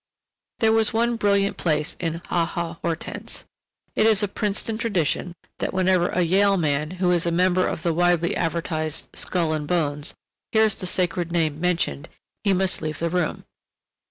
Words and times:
There 0.61 0.71
was 0.71 0.93
one 0.93 1.15
brilliant 1.15 1.57
place 1.57 1.95
in 1.99 2.23
"Ha 2.25 2.43
Ha 2.43 2.79
Hortense!" 2.81 3.43
It 3.95 4.07
is 4.07 4.23
a 4.23 4.27
Princeton 4.27 4.79
tradition 4.79 5.35
that 5.59 5.75
whenever 5.75 6.09
a 6.09 6.21
Yale 6.23 6.57
man 6.57 6.89
who 6.97 7.11
is 7.11 7.27
a 7.27 7.31
member 7.31 7.67
of 7.67 7.83
the 7.83 7.93
widely 7.93 8.35
advertised 8.35 9.15
"Skull 9.15 9.53
and 9.53 9.67
Bones" 9.67 10.15
hears 10.51 10.73
the 10.73 10.87
sacred 10.87 11.31
name 11.31 11.61
mentioned, 11.61 12.09
he 12.43 12.51
must 12.51 12.81
leave 12.81 12.97
the 12.97 13.11
room. 13.11 13.45